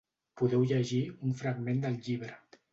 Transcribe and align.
Podeu 0.41 0.65
llegir 0.71 1.03
un 1.29 1.37
fragment 1.43 1.87
del 1.87 2.03
llibre. 2.09 2.39